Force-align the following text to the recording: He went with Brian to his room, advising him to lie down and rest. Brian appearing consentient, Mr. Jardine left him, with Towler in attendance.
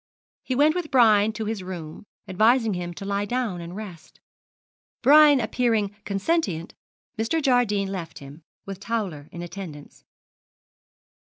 He 0.41 0.55
went 0.55 0.73
with 0.73 0.89
Brian 0.89 1.31
to 1.33 1.45
his 1.45 1.61
room, 1.61 2.07
advising 2.27 2.73
him 2.73 2.91
to 2.95 3.05
lie 3.05 3.25
down 3.25 3.61
and 3.61 3.75
rest. 3.75 4.19
Brian 5.03 5.39
appearing 5.39 5.95
consentient, 6.05 6.73
Mr. 7.19 7.39
Jardine 7.39 7.91
left 7.91 8.17
him, 8.17 8.41
with 8.65 8.79
Towler 8.79 9.29
in 9.31 9.43
attendance. 9.43 10.03